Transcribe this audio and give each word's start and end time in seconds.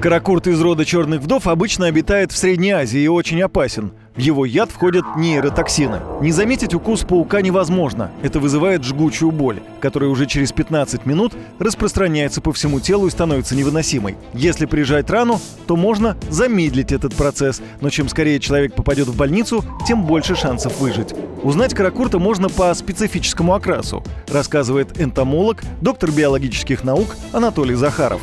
Каракурт 0.00 0.46
из 0.46 0.58
рода 0.62 0.86
черных 0.86 1.20
вдов 1.20 1.46
обычно 1.46 1.84
обитает 1.84 2.32
в 2.32 2.36
Средней 2.38 2.70
Азии 2.70 3.02
и 3.02 3.08
очень 3.08 3.42
опасен. 3.42 3.92
В 4.16 4.20
его 4.20 4.46
яд 4.46 4.70
входят 4.70 5.04
нейротоксины. 5.16 6.00
Не 6.22 6.32
заметить 6.32 6.72
укус 6.72 7.02
паука 7.02 7.42
невозможно. 7.42 8.10
Это 8.22 8.40
вызывает 8.40 8.82
жгучую 8.82 9.30
боль, 9.30 9.60
которая 9.78 10.08
уже 10.08 10.24
через 10.24 10.52
15 10.52 11.04
минут 11.04 11.34
распространяется 11.58 12.40
по 12.40 12.50
всему 12.54 12.80
телу 12.80 13.08
и 13.08 13.10
становится 13.10 13.54
невыносимой. 13.54 14.16
Если 14.32 14.64
прижать 14.64 15.10
рану, 15.10 15.38
то 15.66 15.76
можно 15.76 16.16
замедлить 16.30 16.92
этот 16.92 17.14
процесс, 17.14 17.60
но 17.82 17.90
чем 17.90 18.08
скорее 18.08 18.40
человек 18.40 18.74
попадет 18.74 19.06
в 19.06 19.16
больницу, 19.16 19.62
тем 19.86 20.04
больше 20.04 20.34
шансов 20.34 20.80
выжить. 20.80 21.14
Узнать 21.42 21.74
каракурта 21.74 22.18
можно 22.18 22.48
по 22.48 22.72
специфическому 22.72 23.54
окрасу, 23.54 24.02
рассказывает 24.28 24.98
энтомолог, 24.98 25.62
доктор 25.82 26.10
биологических 26.10 26.84
наук 26.84 27.16
Анатолий 27.32 27.74
Захаров. 27.74 28.22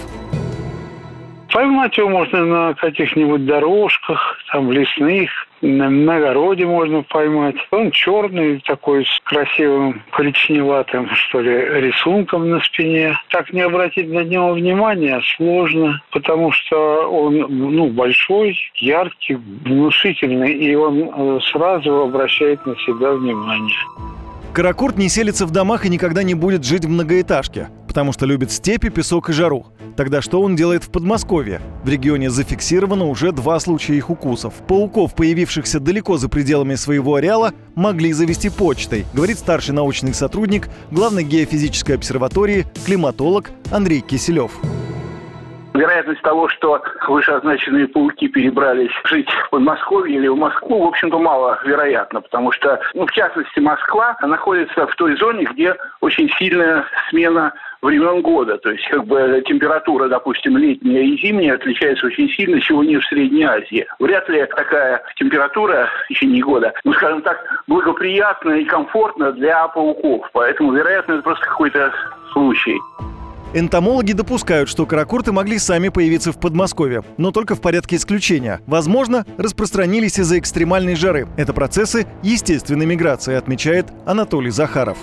Поймать 1.58 1.98
его 1.98 2.10
можно 2.10 2.46
на 2.46 2.74
каких-нибудь 2.75 3.47
дорожках, 3.47 4.38
там, 4.52 4.71
лесных, 4.71 5.32
на, 5.61 5.89
на 5.89 6.18
огороде 6.18 6.68
можно 6.68 7.02
поймать. 7.02 7.56
Он 7.71 7.89
черный, 7.89 8.60
такой 8.60 9.07
с 9.07 9.20
красивым 9.24 10.04
коричневатым, 10.11 11.10
что 11.16 11.42
ли, 11.42 11.52
рисунком 11.82 12.47
на 12.47 12.60
спине. 12.60 13.20
Так 13.30 13.52
не 13.54 13.61
обратить 13.61 14.07
на 14.07 14.20
него 14.20 14.54
внимания 14.54 15.20
сложно, 15.36 16.00
потому 16.11 16.52
что 16.52 17.10
он 17.10 17.47
ну, 17.50 17.88
большой, 17.88 18.55
яркий, 18.75 19.33
внушительный, 19.33 20.54
и 20.54 20.75
он 20.75 21.10
э, 21.11 21.39
сразу 21.52 22.04
обращает 22.04 22.64
на 22.68 22.75
себя 22.75 23.14
внимание. 23.14 23.75
Каракурт 24.54 24.97
не 24.97 25.10
селится 25.10 25.47
в 25.47 25.52
домах 25.52 25.88
и 25.88 25.89
никогда 25.89 26.21
не 26.21 26.36
будет 26.36 26.66
жить 26.66 26.86
в 26.86 26.89
многоэтажке, 26.89 27.69
потому 27.97 28.14
что 28.14 28.28
любит 28.28 28.51
степи, 28.51 28.89
песок 28.89 29.32
и 29.32 29.33
жару. 29.33 29.65
Тогда 29.96 30.21
что 30.21 30.39
он 30.43 30.55
делает 30.55 30.83
в 30.83 30.89
Подмосковье? 30.92 31.61
В 31.83 31.89
регионе 31.89 32.30
зафиксировано 32.30 33.05
уже 33.05 33.31
два 33.31 33.59
случая 33.59 33.95
их 33.95 34.11
укусов. 34.11 34.53
Пауков, 34.67 35.16
появившихся 35.16 35.80
далеко 35.80 36.17
за 36.17 36.30
пределами 36.30 36.75
своего 36.75 37.16
ареала, 37.16 37.53
могли 37.73 38.13
завести 38.13 38.49
почтой, 38.49 39.07
говорит 39.16 39.39
старший 39.39 39.73
научный 39.73 40.13
сотрудник 40.13 40.69
Главной 40.91 41.23
геофизической 41.23 41.95
обсерватории, 41.95 42.67
климатолог 42.85 43.49
Андрей 43.72 44.02
Киселев. 44.02 44.52
Вероятность 45.78 46.22
того, 46.23 46.50
что 46.50 46.81
вышеозначенные 47.08 47.88
пауки 47.88 48.28
перебрались 48.28 48.89
жить 49.06 49.30
в 49.30 49.50
Подмосковье 49.52 50.17
или 50.17 50.28
в 50.28 50.36
Москву, 50.36 50.86
в 50.86 50.88
общем-то, 50.88 51.19
маловероятно, 51.19 52.22
потому 52.22 52.52
что, 52.52 52.80
ну, 52.95 53.06
в 53.06 53.11
частности, 53.11 53.59
Москва 53.59 54.17
находится 54.23 54.88
в 54.88 54.95
той 54.95 55.16
зоне, 55.17 55.45
где 55.45 55.75
очень 56.02 56.31
сильная 56.39 56.84
смена 57.09 57.53
времен 57.84 58.23
года. 58.23 58.58
То 58.58 58.72
есть 58.72 58.88
как 58.88 59.06
бы 59.06 59.44
температура, 59.45 60.08
допустим, 60.08 60.58
летняя 60.58 61.03
и 61.03 61.16
зимняя 61.17 61.53
отличается 61.53 62.08
очень 62.08 62.28
сильно, 62.30 62.59
чего 62.59 62.84
нет 62.84 63.03
в 63.03 63.08
Средней 63.08 63.44
Азии. 63.44 63.86
Вряд 64.00 64.28
ли 64.30 64.44
такая 64.45 65.03
температура 65.16 65.89
в 66.03 66.08
течение 66.08 66.44
года, 66.44 66.73
ну, 66.86 66.94
скажем 66.94 67.22
так, 67.22 67.38
благоприятна 67.67 68.53
и 68.53 68.66
комфортна 68.66 69.31
для 69.31 69.67
пауков. 69.67 70.28
Поэтому, 70.34 70.73
вероятно, 70.73 71.14
это 71.14 71.22
просто 71.22 71.45
какой-то 71.45 71.94
случай. 72.34 72.78
Энтомологи 73.53 74.12
допускают, 74.12 74.67
что 74.67 74.86
каракурты 74.86 75.31
могли 75.31 75.58
сами 75.58 75.90
появиться 75.90 76.31
в 76.31 76.40
Подмосковье, 76.40 77.03
но 77.17 77.31
только 77.31 77.56
в 77.56 77.62
порядке 77.62 77.95
исключения. 77.95 78.59
Возможно, 78.67 79.26
распространились 79.38 80.20
из-за 80.20 80.38
экстремальной 80.38 80.95
жары. 80.95 81.28
Это 81.38 81.53
процессы 81.53 82.06
естественной 82.23 82.86
миграции, 82.86 83.36
отмечает 83.36 83.88
Анатолий 84.06 84.52
Захаров. 84.52 84.98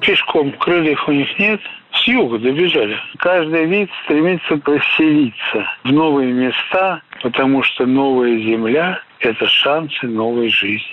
Пешком 0.00 0.52
крыльев 0.58 0.98
у 1.08 1.12
них 1.12 1.28
нет, 1.38 1.60
с 2.04 2.08
юга 2.08 2.38
добежали. 2.38 2.98
Каждый 3.18 3.64
вид 3.66 3.90
стремится 4.04 4.56
поселиться 4.58 5.66
в 5.84 5.92
новые 5.92 6.32
места, 6.32 7.02
потому 7.22 7.62
что 7.62 7.86
новая 7.86 8.36
земля– 8.38 9.00
это 9.20 9.46
шансы 9.48 10.06
новой 10.06 10.50
жизни. 10.50 10.86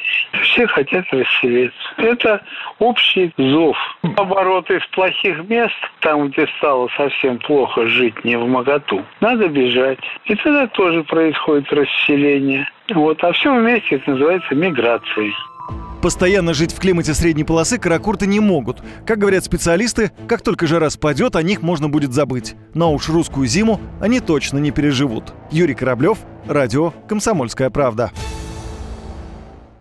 Все 0.44 0.66
хотят 0.68 1.06
расселиться. 1.12 1.78
Это 1.98 2.42
общий 2.80 3.34
зов. 3.38 3.78
Наоборот, 4.04 4.70
из 4.72 4.86
плохих 4.88 5.44
мест, 5.50 5.76
там, 6.00 6.30
где 6.30 6.48
стало 6.58 6.88
совсем 6.96 7.40
плохо 7.40 7.86
жить 7.88 8.24
не 8.24 8.38
в 8.38 8.48
моготу, 8.48 9.04
надо 9.20 9.48
бежать. 9.48 10.00
И 10.26 10.36
тогда 10.36 10.68
тоже 10.68 11.04
происходит 11.04 11.72
расселение. 11.74 12.70
Вот. 12.90 13.24
А 13.24 13.32
все 13.34 13.54
вместе 13.54 13.98
это 13.98 14.12
называется 14.12 14.56
миграцией. 14.56 15.34
Постоянно 16.02 16.56
жить 16.56 16.74
в 16.74 16.80
климате 16.80 17.14
средней 17.14 17.44
полосы 17.44 17.78
каракурты 17.78 18.26
не 18.26 18.40
могут. 18.40 18.82
Как 19.06 19.20
говорят 19.20 19.46
специалисты, 19.46 20.12
как 20.28 20.42
только 20.42 20.66
жара 20.66 20.90
спадет, 20.90 21.36
о 21.36 21.44
них 21.44 21.62
можно 21.62 21.90
будет 21.90 22.12
забыть. 22.12 22.56
Но 22.74 22.92
уж 22.92 23.08
русскую 23.10 23.46
зиму 23.46 23.80
они 24.00 24.20
точно 24.20 24.58
не 24.58 24.72
переживут. 24.72 25.34
Юрий 25.52 25.76
Кораблев, 25.76 26.18
Радио 26.48 26.92
«Комсомольская 27.08 27.70
правда». 27.70 28.12